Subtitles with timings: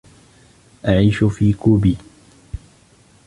[0.85, 1.97] .أعيش في كوبي